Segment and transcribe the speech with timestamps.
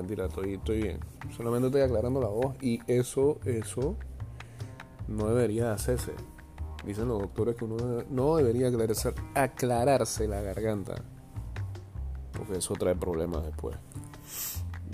[0.00, 1.00] mentira, estoy, estoy bien.
[1.36, 3.96] Solamente estoy aclarando la voz y eso, eso
[5.08, 6.12] no debería hacerse.
[6.84, 7.76] Dicen los doctores que uno
[8.10, 10.94] no debería aclararse, aclararse la garganta.
[12.32, 13.76] Porque eso trae problemas después.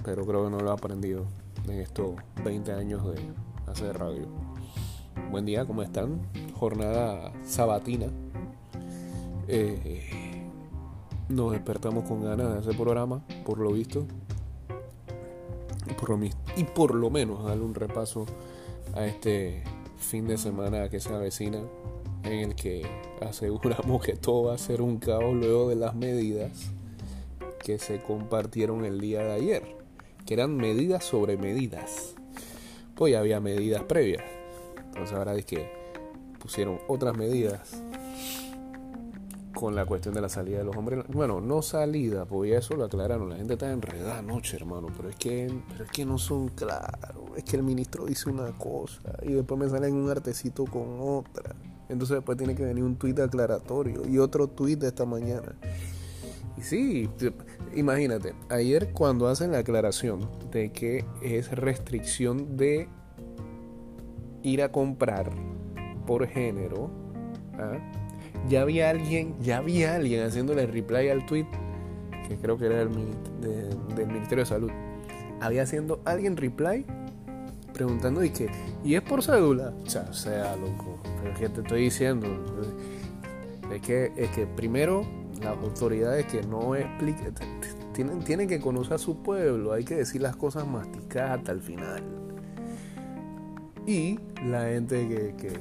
[0.05, 1.25] Pero creo que no lo he aprendido
[1.69, 3.21] en estos 20 años de
[3.71, 4.27] hacer radio.
[5.31, 6.21] Buen día, ¿cómo están?
[6.55, 8.07] Jornada sabatina.
[9.49, 10.37] Eh,
[11.29, 14.07] nos despertamos con ganas de hacer programa, por lo visto.
[16.57, 18.27] Y por lo, menos darle un repaso
[18.95, 19.63] a este
[19.99, 21.61] fin de semana que se avecina,
[22.23, 22.87] en el que
[23.21, 26.71] aseguramos que todo va a ser un caos luego de las medidas
[27.63, 29.77] que se compartieron el día de ayer,
[30.25, 32.15] que eran medidas sobre medidas.
[32.95, 34.25] Pues ya había medidas previas.
[34.77, 35.69] Entonces ahora es que
[36.39, 37.83] pusieron otras medidas
[39.57, 41.05] con la cuestión de la salida de los hombres.
[41.09, 43.31] Bueno, no salida, porque eso lo aclararon.
[43.31, 44.89] La gente está enredada anoche, hermano.
[44.95, 47.25] Pero es que, pero es que no son claros.
[47.37, 51.57] Es que el ministro dice una cosa y después me salen un artecito con otra.
[51.89, 55.57] Entonces después tiene que venir un tuit aclaratorio y otro tuit de esta mañana.
[56.59, 57.09] Y sí,
[57.75, 62.89] imagínate, ayer cuando hacen la aclaración de que es restricción de
[64.43, 65.31] ir a comprar
[66.07, 66.91] por género,
[67.55, 67.79] ¿ah?
[68.49, 71.47] Ya había alguien, ya había alguien haciéndole reply al tweet,
[72.29, 72.91] que creo que era el,
[73.41, 74.71] del Ministerio de Salud.
[75.41, 76.85] Había haciendo alguien reply
[77.73, 78.49] preguntando y que,
[78.85, 79.75] ¿y es por cédula?
[79.85, 82.27] O sea, loco, pero es que te estoy diciendo,
[83.73, 85.05] es que, es que primero
[85.43, 87.35] las autoridades que no expliquen,
[87.93, 91.61] tienen, tienen que conocer a su pueblo, hay que decir las cosas masticadas hasta el
[91.61, 92.03] final.
[93.87, 95.61] Y la gente que,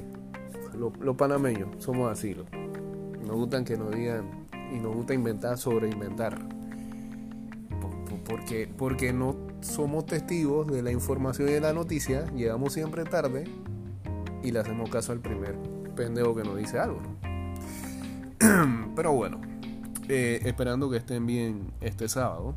[0.78, 2.36] los panameños somos así,
[3.26, 6.38] nos gustan que nos digan y nos gusta inventar sobre inventar.
[8.24, 13.44] Porque, porque no somos testigos de la información y de la noticia, llegamos siempre tarde
[14.42, 15.56] y le hacemos caso al primer
[15.94, 17.00] pendejo que nos dice algo.
[18.96, 19.40] Pero bueno,
[20.08, 22.54] eh, esperando que estén bien este sábado.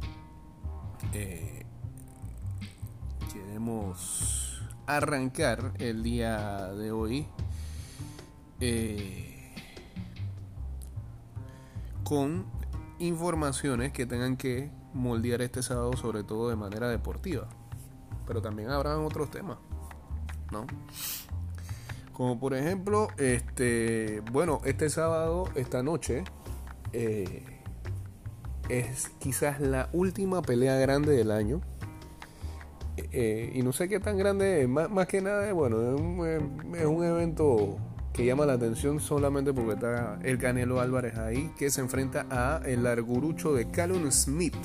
[1.13, 1.65] Eh,
[3.31, 7.25] queremos arrancar el día de hoy
[8.59, 9.28] eh,
[12.09, 12.43] con
[12.97, 17.47] informaciones que tengan que moldear este sábado, sobre todo de manera deportiva.
[18.25, 19.59] Pero también habrán otros temas,
[20.51, 20.65] ¿no?
[22.11, 26.23] Como por ejemplo, este, bueno, este sábado, esta noche,
[26.93, 27.61] eh,
[28.69, 31.61] es quizás la última pelea grande del año.
[32.97, 35.79] Eh, y no sé qué tan grande es, más, que nada, bueno,
[36.25, 36.41] es
[36.75, 37.77] es un, evento
[38.19, 42.61] que llama la atención solamente porque está el Canelo Álvarez ahí, que se enfrenta a
[42.65, 44.57] el argurucho de Callum Smith.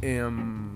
[0.00, 0.70] Em,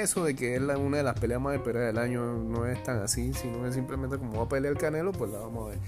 [0.00, 3.02] eso de que es una de las peleas más esperadas del año no es tan
[3.02, 5.78] así, sino es simplemente como va a pelear el Canelo, pues la vamos a ver.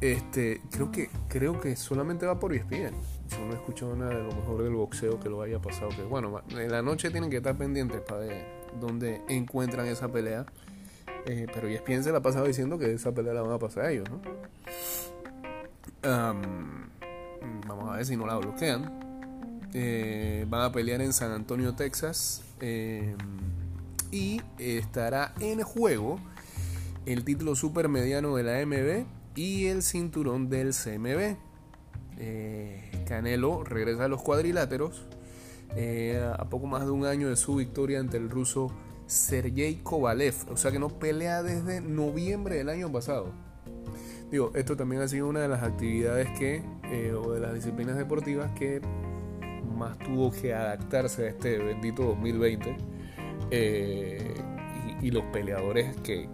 [0.00, 2.96] Este, creo que creo que solamente va por ESPN.
[3.28, 5.90] Yo no he escuchado nada de lo mejor del boxeo que lo haya pasado.
[5.90, 8.44] Que bueno, en la noche tienen que estar pendientes para ver
[8.80, 10.46] dónde encuentran esa pelea.
[11.26, 13.86] Eh, pero ESPN se la ha pasado diciendo que esa pelea la van a pasar
[13.86, 14.20] a ellos, ¿no?
[17.66, 19.06] vamos a ver si no la bloquean.
[19.74, 22.42] Eh, van a pelear en San Antonio, Texas.
[22.60, 23.14] Eh,
[24.10, 26.18] y estará en juego
[27.04, 31.36] el título super mediano de la MB y el cinturón del CMB.
[32.18, 35.04] Eh, Canelo regresa a los cuadriláteros
[36.38, 38.72] a poco más de un año de su victoria ante el ruso
[39.06, 43.32] Sergey Kovalev, o sea que no pelea desde noviembre del año pasado.
[44.30, 46.62] Digo, esto también ha sido una de las actividades que,
[47.14, 48.80] o de las disciplinas deportivas que
[49.76, 52.76] más tuvo que adaptarse a este bendito 2020
[53.50, 54.34] eh,
[55.00, 56.28] y, los peleadores que,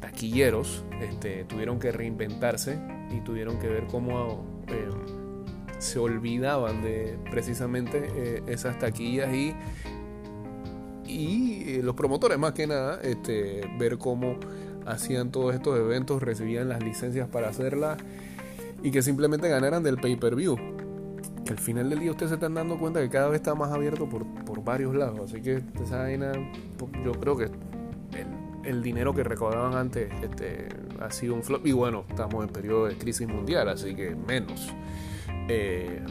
[0.00, 2.78] taquilleros este, tuvieron que reinventarse
[3.10, 4.88] y tuvieron que ver cómo eh,
[5.78, 9.54] se olvidaban de precisamente eh, esas taquillas y,
[11.12, 14.36] y los promotores más que nada este, ver cómo
[14.86, 17.98] hacían todos estos eventos, recibían las licencias para hacerlas
[18.82, 20.56] y que simplemente ganaran del pay-per-view
[21.44, 23.72] que al final del día ustedes se están dando cuenta que cada vez está más
[23.72, 25.30] abierto por, por varios lados.
[25.30, 26.32] Así que esa vaina,
[27.04, 27.50] yo creo que
[28.64, 30.68] el, dinero que recaudaban antes este,
[31.00, 31.66] ha sido un flop.
[31.66, 34.68] Y bueno, estamos en periodo de crisis mundial, así que menos.
[35.48, 36.04] Eh,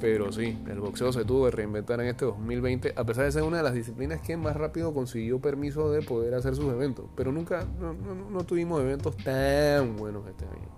[0.00, 3.42] pero sí, el boxeo se tuvo que reinventar en este 2020, a pesar de ser
[3.42, 7.04] una de las disciplinas que más rápido consiguió permiso de poder hacer sus eventos.
[7.16, 10.68] Pero nunca, no, tuvimos eventos tan buenos este año.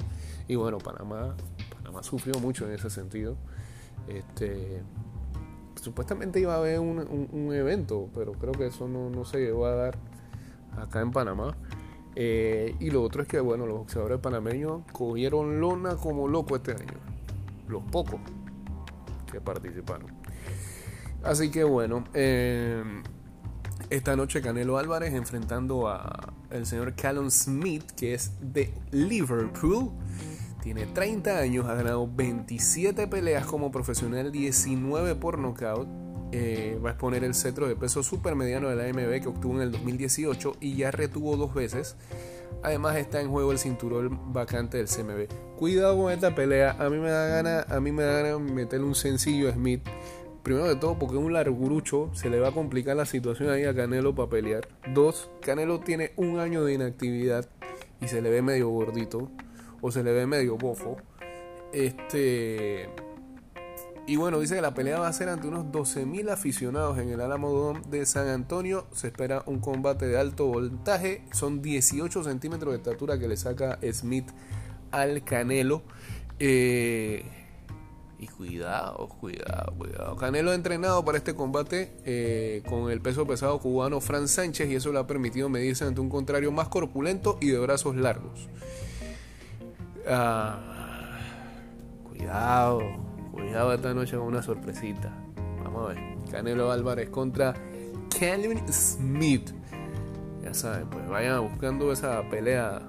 [0.48, 1.36] Y bueno, Panamá
[1.92, 3.36] más sufrió mucho en ese sentido.
[4.08, 4.82] Este,
[5.80, 9.74] supuestamente iba a haber un, evento, pero creo que eso no, no, se llegó a
[9.74, 9.98] dar
[10.76, 11.56] acá en Panamá.
[12.16, 16.72] Eh, y lo otro es que, bueno, los boxeadores panameños cogieron lona como loco este
[16.72, 16.98] año.
[17.68, 18.20] Los pocos
[19.40, 20.12] participaron.
[21.22, 22.82] Así que, bueno, eh,
[23.90, 29.90] esta noche Canelo Álvarez enfrentando a el señor Callum Smith, que es de Liverpool.
[30.62, 35.88] Tiene 30 años, ha ganado 27 peleas como profesional, 19 por knockout.
[36.34, 39.62] Eh, va a exponer el cetro de peso supermediano de la AMB que obtuvo en
[39.62, 41.96] el 2018 y ya retuvo dos veces.
[42.62, 45.56] Además está en juego el cinturón vacante del CMB.
[45.56, 46.76] Cuidado con esta pelea.
[46.78, 49.82] A mí me da gana, a mí me da gana meterle un sencillo a Smith.
[50.42, 53.64] Primero de todo porque es un largurucho, se le va a complicar la situación ahí
[53.64, 54.68] a Canelo para pelear.
[54.92, 57.48] Dos, Canelo tiene un año de inactividad
[58.00, 59.30] y se le ve medio gordito
[59.80, 60.96] o se le ve medio bofo.
[61.72, 62.88] Este.
[64.06, 67.20] Y bueno, dice que la pelea va a ser ante unos 12.000 aficionados en el
[67.20, 68.86] Alamo de San Antonio.
[68.92, 71.24] Se espera un combate de alto voltaje.
[71.32, 74.28] Son 18 centímetros de estatura que le saca Smith
[74.90, 75.82] al Canelo.
[76.40, 77.24] Eh,
[78.18, 80.16] y cuidado, cuidado, cuidado.
[80.16, 84.76] Canelo ha entrenado para este combate eh, con el peso pesado cubano Fran Sánchez y
[84.76, 88.48] eso le ha permitido medirse ante un contrario más corpulento y de brazos largos.
[90.08, 91.18] Ah,
[92.08, 95.12] cuidado, cuidado esta noche con una sorpresita.
[95.64, 96.12] Vamos a ver.
[96.30, 97.54] Canelo Álvarez contra
[98.18, 99.50] Calvin Smith.
[100.42, 102.82] Ya saben, pues vayan buscando esa pelea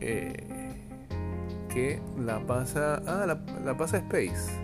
[0.00, 0.86] eh,
[1.68, 3.02] que la pasa.
[3.06, 4.60] Ah, la, pasa Space.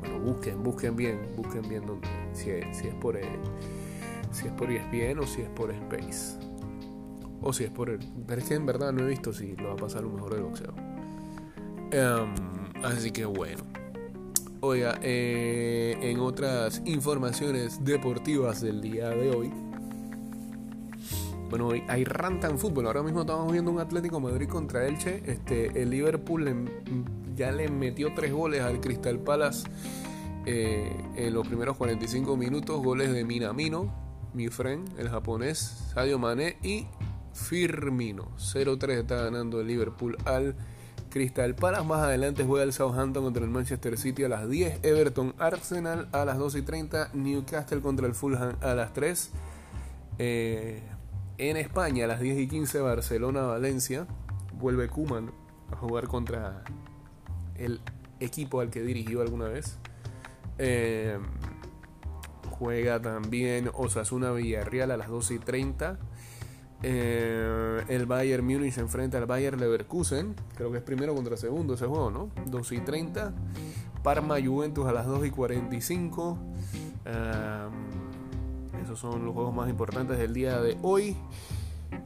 [0.00, 1.84] Bueno, busquen, busquen bien, busquen bien
[2.50, 3.24] es, si es por eh,
[4.32, 6.38] si es por ESPN o si es por Space.
[7.42, 7.98] O si es por el.
[8.26, 10.34] Pero es que en verdad no he visto si lo va a pasar lo mejor
[10.34, 10.74] del boxeo.
[11.90, 13.69] Em, así que bueno.
[14.62, 19.50] Oiga, eh, en otras informaciones deportivas del día de hoy.
[21.48, 22.86] Bueno, hoy hay Rantan Fútbol.
[22.86, 25.22] Ahora mismo estamos viendo un Atlético Madrid contra Elche.
[25.24, 26.70] Este, el Liverpool
[27.34, 29.66] ya le metió tres goles al Crystal Palace
[30.44, 32.82] eh, en los primeros 45 minutos.
[32.84, 33.90] Goles de Minamino,
[34.34, 36.86] mi friend, el japonés, Sadio Mané y
[37.32, 38.28] Firmino.
[38.36, 40.54] 0-3 está ganando el Liverpool al
[41.10, 41.84] Crystal Palace.
[41.84, 44.80] Más adelante juega el Southampton contra el Manchester City a las 10.
[44.82, 47.10] Everton Arsenal a las 2 y 30.
[47.14, 49.30] Newcastle contra el Fulham a las 3.
[50.18, 50.82] Eh,
[51.38, 54.06] en España a las 10 y 15 Barcelona Valencia.
[54.54, 55.30] Vuelve Kuman
[55.72, 56.62] a jugar contra
[57.56, 57.80] el
[58.20, 59.78] equipo al que dirigió alguna vez.
[60.58, 61.18] Eh,
[62.50, 65.98] juega también Osasuna Villarreal a las 12 y 30.
[66.82, 70.34] Eh, el Bayern Múnich se enfrenta al Bayern Leverkusen.
[70.56, 72.30] Creo que es primero contra segundo ese juego, ¿no?
[72.46, 73.32] 2 y 30.
[74.02, 76.38] Parma Juventus a las 2 y 45.
[78.82, 81.16] esos son los juegos más importantes del día de hoy.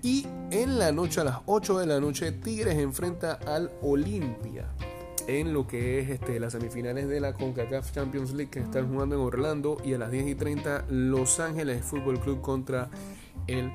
[0.02, 4.68] Y en la noche, a las 8 de la noche, Tigres enfrenta al Olimpia
[5.26, 9.16] en lo que es este, las semifinales de la CONCACAF Champions League que están jugando
[9.16, 9.78] en Orlando.
[9.84, 12.90] Y a las 10 y 30, Los Ángeles Fútbol Club contra
[13.46, 13.72] el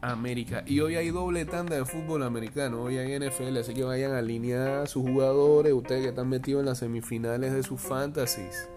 [0.00, 0.62] América.
[0.66, 4.18] Y hoy hay doble tanda de fútbol americano, hoy hay NFL, así que vayan a
[4.18, 8.68] alinear sus jugadores, ustedes que están metidos en las semifinales de sus fantasies.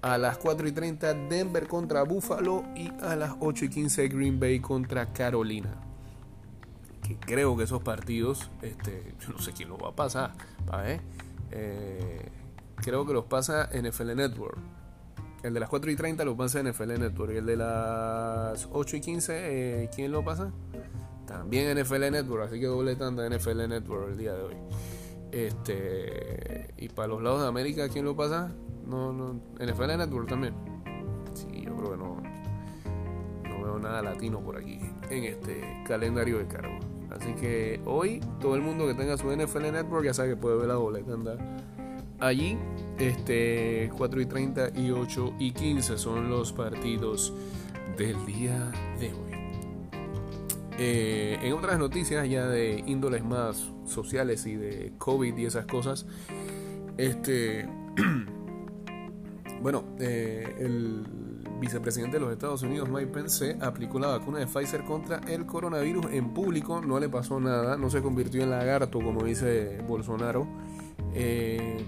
[0.00, 4.40] A las 4 y 30 Denver contra Buffalo y a las 8 y 15 Green
[4.40, 5.76] Bay contra Carolina.
[7.06, 10.32] Que creo que esos partidos, este, yo no sé quién los va a pasar,
[11.52, 12.28] eh,
[12.76, 14.58] creo que los pasa NFL Network.
[15.42, 17.32] El de las 4 y 30 lo pasa NFL Network.
[17.34, 20.52] Y el de las 8 y 15, eh, ¿quién lo pasa?
[21.26, 22.44] También NFL Network.
[22.44, 24.54] Así que doble tanda NFL Network el día de hoy.
[25.32, 26.72] Este.
[26.76, 28.52] Y para los lados de América, ¿quién lo pasa?
[28.86, 29.40] No, no.
[29.58, 30.54] NFL Network también.
[31.34, 32.22] Sí, yo creo que no.
[33.48, 34.78] No veo nada latino por aquí.
[35.10, 36.78] En este calendario de cargo.
[37.10, 40.56] Así que hoy, todo el mundo que tenga su NFL Network ya sabe que puede
[40.56, 41.36] ver la doble tanda
[42.22, 42.58] allí.
[42.98, 47.32] Este, 4 y 30 y 8 y 15 son los partidos
[47.96, 49.32] del día de hoy.
[50.78, 56.06] Eh, en otras noticias ya de índoles más sociales y de COVID y esas cosas,
[56.96, 57.68] este,
[59.62, 61.04] bueno, eh, el
[61.60, 66.06] vicepresidente de los Estados Unidos, Mike Pence, aplicó la vacuna de Pfizer contra el coronavirus
[66.12, 70.46] en público, no le pasó nada, no se convirtió en lagarto como dice Bolsonaro.
[71.14, 71.84] Eh,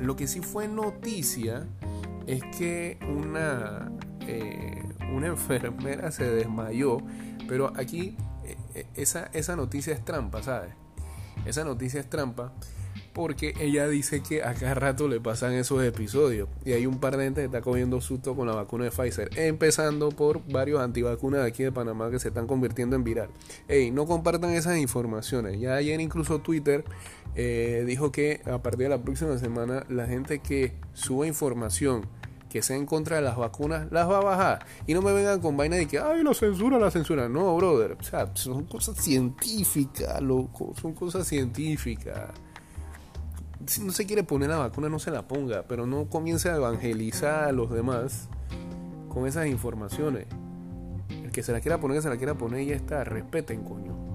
[0.00, 1.66] lo que sí fue noticia
[2.26, 3.90] es que una,
[4.20, 4.82] eh,
[5.14, 6.98] una enfermera se desmayó,
[7.48, 8.16] pero aquí
[8.74, 10.74] eh, esa, esa noticia es trampa, ¿sabes?
[11.46, 12.52] Esa noticia es trampa
[13.18, 17.16] porque ella dice que a cada rato le pasan esos episodios y hay un par
[17.16, 21.42] de gente que está cogiendo susto con la vacuna de Pfizer, empezando por varios antivacunas
[21.42, 23.30] de aquí de Panamá que se están convirtiendo en viral.
[23.66, 25.58] Ey, no compartan esas informaciones.
[25.58, 26.84] Ya ayer incluso Twitter
[27.34, 32.06] eh, dijo que a partir de la próxima semana la gente que suba información
[32.48, 34.66] que sea en contra de las vacunas, las va a bajar.
[34.86, 37.28] Y no me vengan con vaina de que, ay, la censura, la censura.
[37.28, 37.96] No, brother.
[37.98, 40.74] O sea, son cosas científicas, loco.
[40.80, 42.30] Son cosas científicas.
[43.66, 45.64] Si no se quiere poner la vacuna, no se la ponga.
[45.68, 48.28] Pero no comience a evangelizar a los demás
[49.08, 50.26] con esas informaciones.
[51.10, 53.04] El que se la quiera poner, que se la quiera poner ya está.
[53.04, 54.07] Respeten, coño.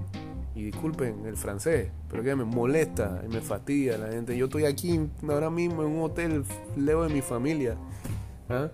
[0.54, 4.36] Y disculpen el francés, pero que me molesta y me fatiga la gente.
[4.36, 6.44] Yo estoy aquí ahora mismo en un hotel,
[6.76, 7.76] leo de mi familia
[8.48, 8.68] ¿Ah?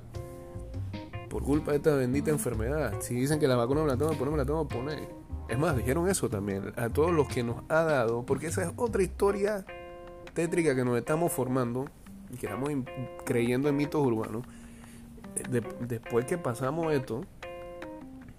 [1.29, 2.95] Por culpa de esta bendita enfermedad.
[3.01, 5.09] Si dicen que la vacuna me la tengo que poner, me la tengo que poner.
[5.49, 6.73] Es más, dijeron eso también.
[6.77, 9.65] A todos los que nos ha dado, porque esa es otra historia
[10.35, 11.87] tétrica que nos estamos formando
[12.33, 12.71] y que estamos
[13.25, 14.45] creyendo en mitos urbanos.
[15.89, 17.25] después que pasamos esto,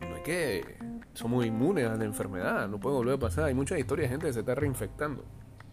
[0.02, 0.78] no es que
[1.14, 3.46] somos inmunes a la enfermedad, no puede volver a pasar.
[3.46, 5.24] Hay muchas historias de gente que se está reinfectando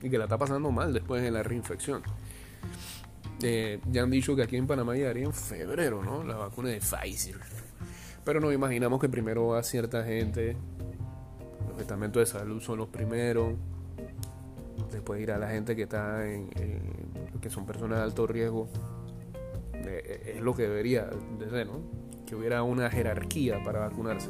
[0.02, 2.02] y que la está pasando mal después de la reinfección.
[3.42, 6.25] Eh, ya han dicho que aquí en Panamá llegaría en febrero, ¿no?
[6.25, 7.37] La vacuna de Pfizer.
[8.25, 10.57] Pero nos imaginamos que primero va cierta gente,
[11.71, 13.54] los estamentos de salud son los primeros,
[14.92, 16.50] después irá la gente que está en,
[17.40, 18.68] que son personas de alto riesgo.
[19.73, 21.80] Eh, eh, es lo que debería de ser, ¿no?
[22.26, 24.28] Que hubiera una jerarquía para vacunarse.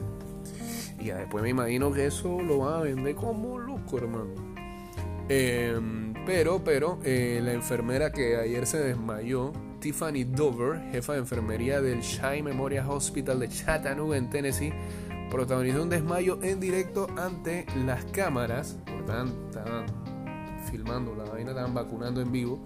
[0.98, 4.34] Y después me imagino que eso lo van a vender como loco, hermano.
[5.28, 5.78] Eh,
[6.26, 12.00] pero, pero, eh, la enfermera que ayer se desmayó, Tiffany Dover, jefa de enfermería del
[12.00, 14.72] Shine Memorial Hospital de Chattanooga, en Tennessee,
[15.30, 18.76] protagonizó un desmayo en directo ante las cámaras.
[19.00, 19.86] Estaban, estaban
[20.70, 22.60] filmando la vaina, estaban vacunando en vivo.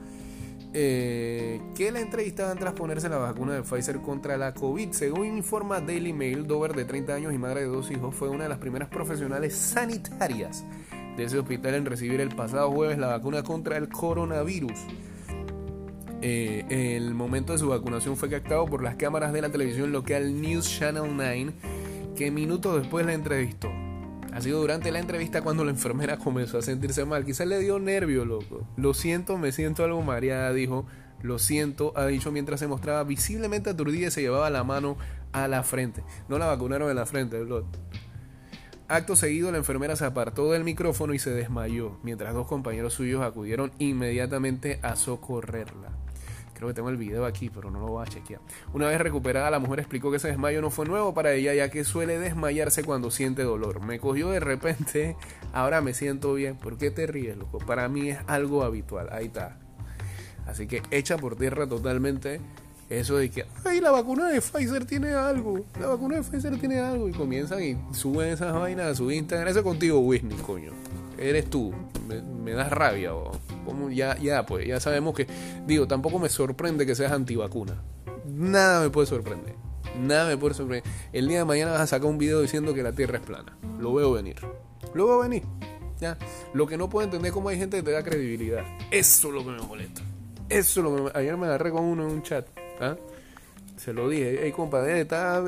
[0.75, 4.93] Eh, que la entrevistaban tras ponerse la vacuna de Pfizer contra la COVID.
[4.93, 8.45] Según informa Daily Mail, Dover, de 30 años y madre de dos hijos, fue una
[8.45, 10.65] de las primeras profesionales sanitarias
[11.17, 14.73] de ese hospital en recibir el pasado jueves la vacuna contra el coronavirus.
[16.23, 20.41] Eh, el momento de su vacunación fue captado por las cámaras de la televisión local
[20.41, 21.53] News Channel 9,
[22.17, 23.69] que minutos después la entrevistó.
[24.33, 27.25] Ha sido durante la entrevista cuando la enfermera comenzó a sentirse mal.
[27.25, 28.67] Quizás le dio nervio, loco.
[28.77, 30.87] Lo siento, me siento algo mareada, dijo.
[31.23, 34.97] Lo siento, ha dicho mientras se mostraba visiblemente aturdida y se llevaba la mano
[35.33, 36.03] a la frente.
[36.29, 37.65] No la vacunaron en la frente, bro.
[38.89, 43.23] Acto seguido, la enfermera se apartó del micrófono y se desmayó, mientras dos compañeros suyos
[43.23, 46.02] acudieron inmediatamente a socorrerla.
[46.63, 48.41] Creo que tengo el video aquí, pero no lo voy a chequear.
[48.73, 51.71] Una vez recuperada, la mujer explicó que ese desmayo no fue nuevo para ella, ya
[51.71, 53.81] que suele desmayarse cuando siente dolor.
[53.85, 55.17] Me cogió de repente,
[55.53, 56.55] ahora me siento bien.
[56.55, 57.59] ¿Por qué te ríes, loco?
[57.59, 59.09] Para mí es algo habitual.
[59.11, 59.59] Ahí está.
[60.47, 62.41] Así que echa por tierra totalmente
[62.89, 66.79] eso de que, ay, la vacuna de Pfizer tiene algo, la vacuna de Pfizer tiene
[66.79, 69.49] algo, y comienzan y suben esas vainas a su Instagram.
[69.49, 70.71] Eso contigo, Whitney, coño.
[71.23, 71.73] Eres tú,
[72.09, 73.13] me, das rabia,
[73.93, 75.27] ya, ya, pues, ya sabemos que,
[75.67, 77.83] digo, tampoco me sorprende que seas antivacuna.
[78.27, 79.55] Nada me puede sorprender.
[80.01, 80.91] Nada me puede sorprender.
[81.13, 83.57] El día de mañana vas a sacar un video diciendo que la Tierra es plana.
[83.79, 84.37] Lo veo venir.
[84.95, 85.43] Lo veo venir.
[86.01, 86.19] ¿Ya?
[86.53, 88.65] Lo que no puedo entender es cómo hay gente que te da credibilidad.
[88.91, 90.03] Eso es lo que me molesta.
[90.49, 91.11] Eso es lo que me...
[91.15, 92.47] Ayer me agarré con uno en un chat
[92.81, 92.97] ¿Ah?
[93.77, 95.43] Se lo dije, hey compadre, está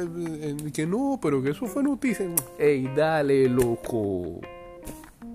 [0.72, 2.26] que no, pero que eso fue noticia.
[2.58, 4.40] Ey, dale, loco.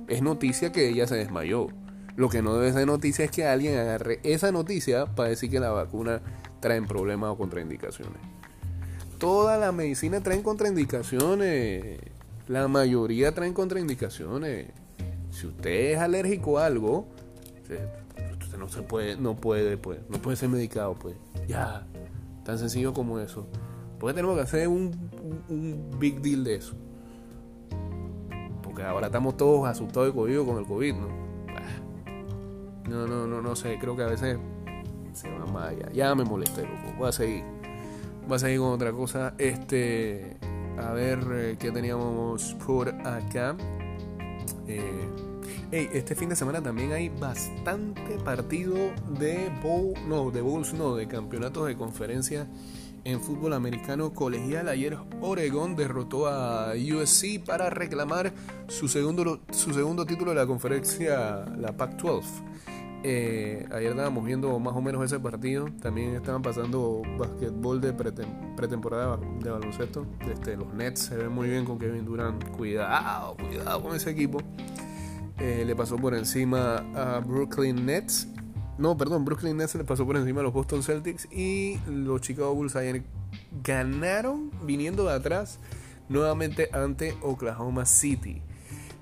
[0.09, 1.67] Es noticia que ella se desmayó.
[2.15, 5.59] Lo que no debe ser noticia es que alguien agarre esa noticia para decir que
[5.59, 6.21] la vacuna
[6.59, 8.19] trae problemas o contraindicaciones.
[9.19, 11.99] Toda la medicina trae contraindicaciones.
[12.47, 14.67] La mayoría traen contraindicaciones.
[15.31, 17.07] Si usted es alérgico a algo,
[18.41, 21.15] usted no se puede, no puede, pues, no puede ser medicado, pues.
[21.47, 21.85] Ya,
[22.43, 23.47] tan sencillo como eso.
[23.99, 24.91] Porque tenemos que hacer un,
[25.99, 26.75] big deal de eso.
[28.85, 31.29] Ahora estamos todos asustados y cogidos con el COVID, ¿no?
[32.89, 34.39] No, no, no, no sé, creo que a veces
[35.13, 35.91] se va más allá.
[35.91, 36.97] Ya me molesté, loco.
[36.97, 37.43] Voy a seguir.
[38.27, 39.33] Voy a seguir con otra cosa.
[39.37, 40.37] Este,
[40.77, 43.55] a ver eh, qué teníamos por acá.
[44.67, 45.07] Eh,
[45.71, 48.75] este fin de semana también hay bastante partido
[49.19, 52.47] de bowl, no, de bowls, no, de campeonatos de conferencia
[53.03, 54.69] en fútbol americano colegial.
[54.69, 58.33] Ayer Oregon derrotó a USC para reclamar
[58.67, 62.23] su segundo, su segundo título de la conferencia, la Pac-12.
[63.01, 65.67] Eh, ayer estábamos viendo más o menos ese partido.
[65.81, 70.05] También estaban pasando basquetbol de pretemporada de baloncesto.
[70.31, 72.43] Este, los Nets se ven muy bien con Kevin Durant.
[72.51, 74.39] Cuidado, cuidado con ese equipo.
[75.37, 78.27] eh, le pasó por encima a Brooklyn Nets.
[78.79, 82.55] No, perdón, Brooklyn Nets le pasó por encima a los Boston Celtics y los Chicago
[82.55, 83.03] Bulls ayer
[83.61, 85.59] ganaron viniendo de atrás
[86.07, 88.41] nuevamente ante Oklahoma City.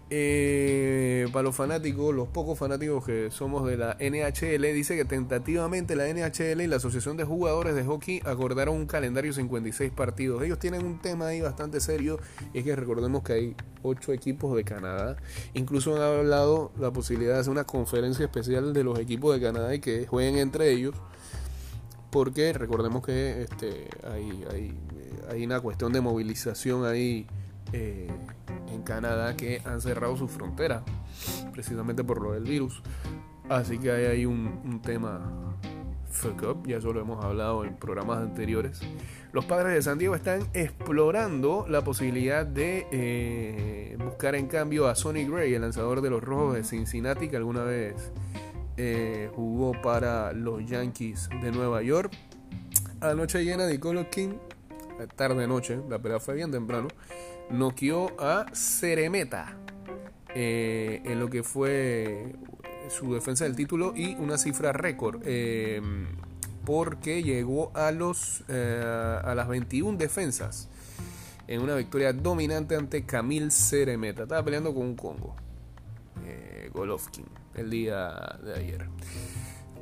[0.10, 5.98] Eh, para los fanáticos, los pocos fanáticos que somos de la NHL, dice que tentativamente
[5.98, 10.44] la NHL y la Asociación de Jugadores de Hockey acordaron un calendario de 56 partidos.
[10.44, 12.20] Ellos tienen un tema ahí bastante serio
[12.54, 15.18] y es que recordemos que hay 8 equipos de Canadá.
[15.54, 19.76] Incluso han hablado la posibilidad de hacer una conferencia especial de los equipos de Canadá
[19.76, 20.96] y que jueguen entre ellos.
[22.12, 23.90] Porque recordemos que este,
[25.30, 27.28] hay una cuestión de movilización ahí.
[27.74, 28.10] Eh,
[28.72, 30.84] en Canadá que han cerrado su frontera,
[31.54, 32.82] precisamente por lo del virus.
[33.50, 35.56] Así que hay ahí un, tema
[36.10, 38.82] fuck up, ya eso lo hemos hablado en programas anteriores.
[39.32, 44.96] Los padres de San Diego están explorando la posibilidad de eh, buscar en cambio a
[44.96, 48.12] Sonny Gray, el lanzador de los Rojos de Cincinnati, que alguna vez
[48.78, 52.12] eh, jugó para los Yankees de Nueva York.
[53.00, 54.34] A noche llena de Colo King,
[55.16, 56.88] tarde noche, la pelea fue bien temprano
[57.50, 59.56] noqueó a Ceremeta
[60.36, 62.36] eh, en lo que fue
[62.90, 65.22] su defensa del título y una cifra récord.
[65.26, 65.82] Eh,
[66.66, 70.68] porque llegó a, los, eh, a las 21 defensas
[71.48, 74.24] en una victoria dominante ante Camil Ceremeta.
[74.24, 75.36] Estaba peleando con un Congo,
[76.74, 77.26] Golovkin,
[77.56, 78.90] el día de ayer.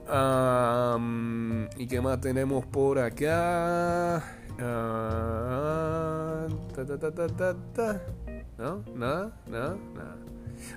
[0.07, 4.23] ¿Y qué más tenemos por acá?
[8.57, 10.17] Nada, nada, nada.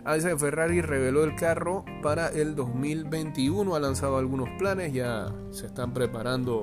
[0.05, 3.75] Ah, dice Ferrari reveló el carro para el 2021.
[3.75, 4.93] Ha lanzado algunos planes.
[4.93, 6.63] Ya se están preparando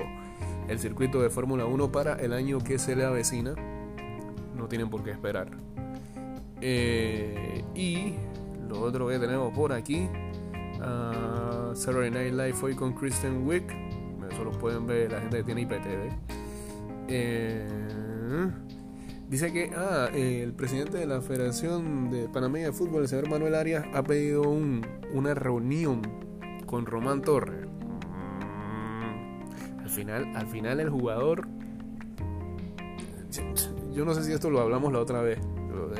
[0.67, 3.53] el circuito de Fórmula 1 para el año que se le avecina.
[4.55, 5.49] No tienen por qué esperar.
[6.61, 8.15] Eh, y
[8.67, 10.09] lo otro que tenemos por aquí.
[10.79, 13.63] Uh, Saturday Night Live hoy con Kristen Wick.
[14.31, 16.11] Eso lo pueden ver la gente que tiene IPTV.
[17.07, 17.67] Eh,
[19.29, 23.55] dice que ah, el presidente de la Federación de Panamá de Fútbol, el señor Manuel
[23.55, 24.43] Arias, ha pedido
[25.13, 26.01] una reunión
[26.65, 27.67] con Román Torres.
[28.99, 31.47] Mm, al final, al final el jugador.
[33.93, 35.39] Yo no sé si esto lo hablamos la otra vez.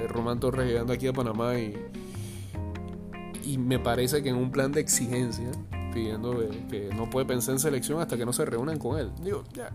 [0.09, 1.75] Román Torres llegando aquí a Panamá y.
[3.45, 5.51] Y me parece que en un plan de exigencia,
[5.93, 6.37] pidiendo
[6.69, 9.11] que no puede pensar en selección hasta que no se reúnan con él.
[9.21, 9.71] Digo, ya,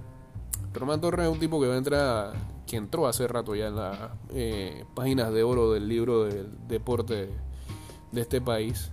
[0.75, 2.33] Román Torres es un tipo que va a entrar,
[2.67, 3.99] que entró hace rato ya en las
[4.31, 7.31] eh, páginas de oro del libro del deporte
[8.13, 8.91] de este país.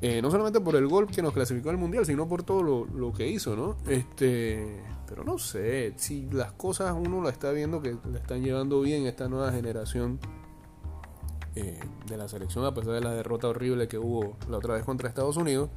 [0.00, 3.12] Eh, no solamente por el gol que nos clasificó al mundial, sino por todo lo,
[3.12, 3.76] que hizo, ¿no?
[3.86, 8.80] Este, pero no sé, si las cosas uno la está viendo que le están llevando
[8.80, 10.18] bien esta nueva generación
[11.54, 14.84] eh, de la selección, a pesar de la derrota horrible que hubo la otra vez
[14.84, 15.70] contra Estados Unidos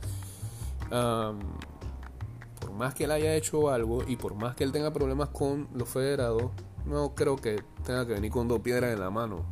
[2.60, 5.68] por más que él haya hecho algo y por más que él tenga problemas con
[5.74, 6.52] los federados,
[6.86, 9.46] no creo que tenga que venir con dos piedras en la mano.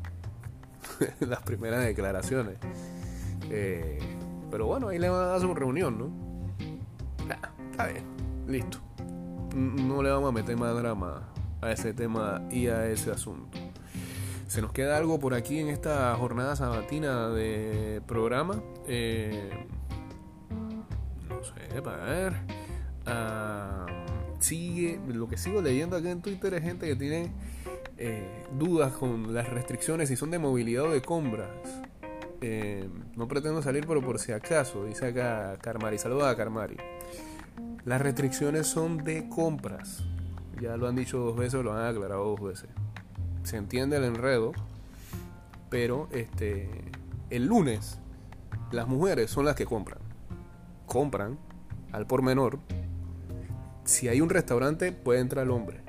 [1.19, 2.57] Las primeras declaraciones.
[3.49, 3.99] Eh,
[4.49, 6.23] pero bueno, ahí le van a dar su reunión, ¿no?
[7.71, 8.05] está bien,
[8.47, 8.79] listo.
[9.55, 11.29] No le vamos a meter más drama
[11.61, 13.57] a ese tema y a ese asunto.
[14.47, 18.61] Se nos queda algo por aquí en esta jornada sabatina de programa.
[18.87, 19.49] Eh,
[21.29, 22.33] no sé, para ver.
[23.05, 23.85] Ah,
[24.39, 27.31] sigue, lo que sigo leyendo acá en Twitter es gente que tiene
[27.97, 31.49] eh, dudas con las restricciones si son de movilidad o de compras.
[32.41, 35.97] Eh, no pretendo salir, pero por si acaso, dice acá Carmari.
[35.97, 36.77] Saluda a Carmari.
[37.85, 40.03] Las restricciones son de compras.
[40.61, 42.69] Ya lo han dicho dos veces, lo han aclarado dos veces.
[43.43, 44.53] Se entiende el enredo,
[45.69, 46.69] pero este
[47.29, 47.99] el lunes
[48.71, 49.99] las mujeres son las que compran.
[50.85, 51.37] Compran
[51.91, 52.59] al por menor
[53.85, 55.81] si hay un restaurante, puede entrar el hombre.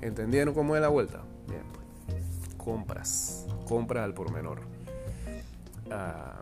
[0.00, 1.22] ¿Entendieron cómo es la vuelta?
[1.48, 2.54] Bien, pues.
[2.56, 3.46] Compras.
[3.66, 4.60] Compras al por menor.
[5.90, 6.40] Ah,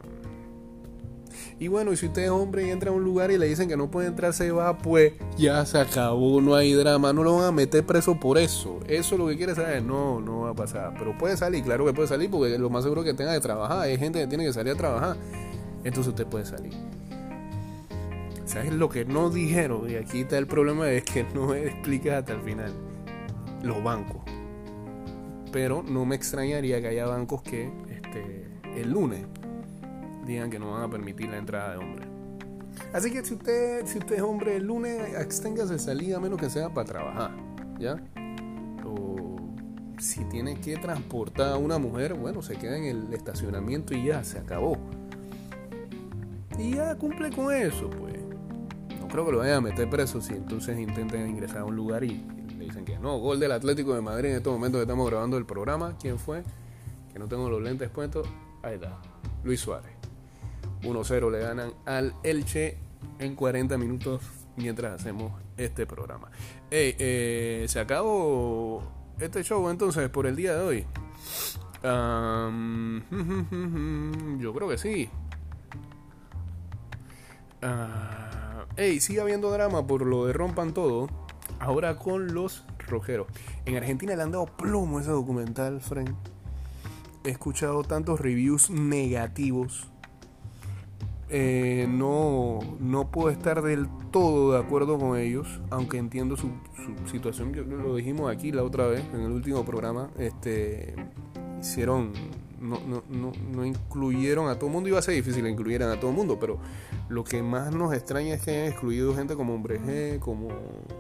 [1.61, 3.69] y bueno, y si usted es hombre y entra a un lugar y le dicen
[3.69, 7.37] que no puede entrar, se va, pues ya se acabó, no hay drama, no lo
[7.37, 8.81] van a meter preso por eso.
[8.89, 10.95] Eso es lo que quiere saber, no, no va a pasar.
[10.99, 13.81] Pero puede salir, claro que puede salir, porque lo más seguro que tenga que trabajar.
[13.81, 15.17] Hay gente que tiene que salir a trabajar.
[15.85, 16.73] Entonces usted puede salir.
[18.47, 19.89] ¿Sabes lo que no dijeron?
[19.89, 22.73] Y aquí está el problema, es que no explica hasta el final.
[23.63, 24.23] Los bancos.
[25.53, 29.25] Pero no me extrañaría que haya bancos que este, el lunes
[30.25, 32.09] digan que no van a permitir la entrada de hombres.
[32.93, 36.51] Así que si usted, si usted es hombre el lunes, exténgase salida a menos que
[36.51, 37.31] sea para trabajar.
[37.79, 38.03] ¿Ya?
[38.85, 39.37] O
[39.99, 44.25] si tiene que transportar a una mujer, bueno, se queda en el estacionamiento y ya,
[44.25, 44.77] se acabó.
[46.59, 48.15] Y ya cumple con eso, pues.
[49.01, 52.05] No creo que lo vayan a meter preso si entonces intentan ingresar a un lugar
[52.05, 52.25] y
[52.59, 53.19] le dicen que no.
[53.19, 55.97] Gol del Atlético de Madrid en estos momentos que estamos grabando el programa.
[56.01, 56.43] ¿Quién fue?
[57.13, 58.29] Que no tengo los lentes puestos.
[58.63, 58.99] Ahí está.
[59.43, 59.94] Luis Suárez.
[60.85, 62.77] 1-0 le ganan al Elche
[63.19, 64.23] en 40 minutos
[64.57, 66.31] mientras hacemos este programa.
[66.71, 68.83] Hey, eh, se acabó
[69.19, 70.87] este show entonces por el día de hoy.
[74.39, 75.11] yo creo que sí.
[77.63, 81.09] Uh, hey, sigue habiendo drama por lo de rompan todo.
[81.61, 83.27] Ahora con los rojeros.
[83.65, 86.11] En Argentina le han dado plomo ese documental, Frank.
[87.25, 89.89] He escuchado tantos reviews negativos
[91.31, 96.51] eh, no, no puedo estar del todo de acuerdo con ellos, aunque entiendo su,
[97.11, 97.53] situación.
[97.83, 100.11] Lo dijimos aquí la otra vez, en el último programa.
[100.19, 100.95] Este,
[101.61, 102.13] hicieron,
[102.61, 104.89] no, no, no, no incluyeron a todo el mundo.
[104.89, 106.59] Iba a ser difícil que incluyeran a todo el mundo, pero
[107.09, 110.49] lo que más nos extraña es que hayan excluido gente como Hombre G, como,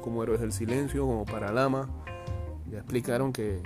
[0.00, 1.90] como Héroes del Silencio, como Paralama.
[2.70, 3.60] Ya explicaron que,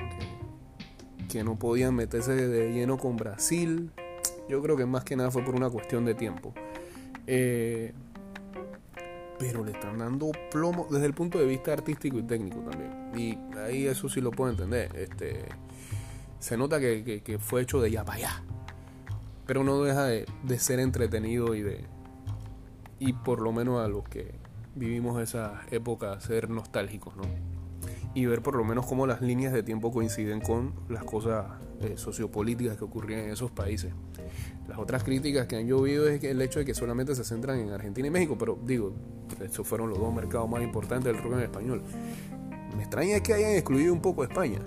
[1.29, 3.93] que no podían meterse de lleno con Brasil
[4.49, 6.55] yo creo que más que nada fue por una cuestión de tiempo.
[7.27, 7.93] Eh,
[9.39, 13.13] pero le están dando plomo desde el punto de vista artístico y técnico también.
[13.17, 14.95] Y ahí eso sí lo puedo entender.
[14.97, 15.45] Este,
[16.39, 18.43] se nota que, fue hecho de ya para allá.
[19.47, 21.85] Pero no deja de, de, ser entretenido y de.
[22.99, 24.35] Y por lo menos a los que
[24.75, 27.23] vivimos esa época, ser nostálgicos, ¿no?
[28.15, 31.47] y ver por lo menos cómo las líneas de tiempo coinciden con las cosas
[31.81, 33.93] eh, sociopolíticas que ocurrían en esos países.
[34.69, 37.71] Las otras críticas que han llovido es el hecho de que solamente se centran en
[37.71, 38.93] Argentina y México, pero digo,
[39.41, 41.83] esos fueron los dos mercados más importantes del rock en español.
[42.77, 44.61] Me extraña que hayan excluido un poco España.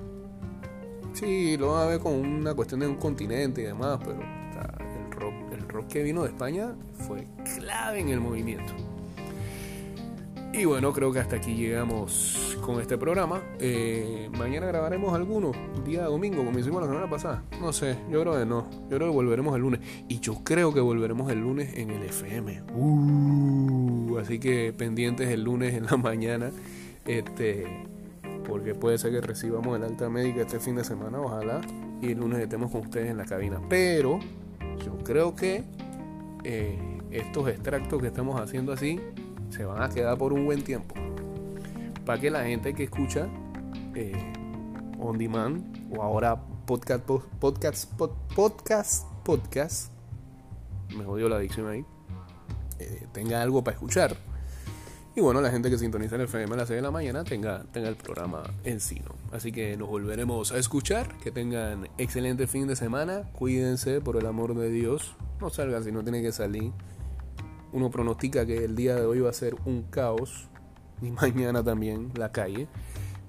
[1.14, 5.12] Sí, lo van a ver con una cuestión de un continente y demás, pero el,
[5.12, 8.74] rock, el rock que vino de España fue clave en el movimiento.
[10.54, 13.42] Y bueno, creo que hasta aquí llegamos con este programa.
[13.60, 15.54] Eh, mañana grabaremos alguno,
[15.86, 17.44] día domingo, como hicimos la semana pasada.
[17.62, 18.70] No sé, yo creo que no.
[18.90, 19.80] Yo creo que volveremos el lunes.
[20.10, 22.64] Y yo creo que volveremos el lunes en el FM.
[22.76, 26.52] Uh, así que pendientes el lunes en la mañana.
[27.06, 27.66] Este,
[28.46, 31.62] porque puede ser que recibamos el alta médica este fin de semana, ojalá.
[32.02, 33.62] Y el lunes estemos con ustedes en la cabina.
[33.70, 34.20] Pero
[34.84, 35.64] yo creo que
[36.44, 36.78] eh,
[37.10, 39.00] estos extractos que estamos haciendo así
[39.52, 40.96] se van a quedar por un buen tiempo.
[42.06, 43.28] Para que la gente que escucha
[43.96, 44.34] eh,
[45.00, 47.94] on demand o ahora podcast, podcast,
[48.36, 49.92] podcast, podcast,
[50.96, 51.86] me jodió la adicción ahí,
[52.80, 54.16] eh, tenga algo para escuchar.
[55.14, 57.66] Y bueno, la gente que sintoniza el FM a las 6 de la mañana tenga,
[57.74, 59.02] tenga el programa en sí,
[59.34, 61.18] Así que nos volveremos a escuchar.
[61.18, 63.30] Que tengan excelente fin de semana.
[63.34, 65.16] Cuídense, por el amor de Dios.
[65.42, 66.72] No salgan si no tienen que salir
[67.74, 70.48] uno pronostica que el día de hoy va a ser un caos
[71.02, 72.68] y mañana también la calle.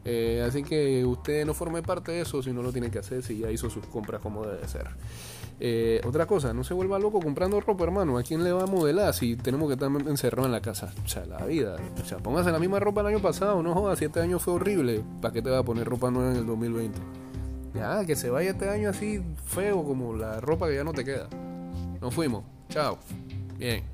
[0.04, 3.22] Eh, así que usted no forme parte de eso si no lo tiene que hacer,
[3.22, 4.88] si ya hizo sus compras como debe ser.
[5.60, 8.18] Eh, otra cosa, no se vuelva loco comprando ropa, hermano.
[8.18, 10.92] ¿A quién le va a modelar si tenemos que estar encerrados en la casa?
[11.04, 11.76] O sea, la vida.
[12.02, 15.04] O sea, póngase la misma ropa el año pasado, no joda, siete años fue horrible.
[15.20, 16.98] ¿Para qué te va a poner ropa nueva en el 2020?
[17.74, 21.04] Ya, que se vaya este año así feo como la ropa que ya no te
[21.04, 21.28] queda.
[22.00, 22.44] Nos fuimos.
[22.68, 22.98] Chao.
[23.56, 23.91] Bien.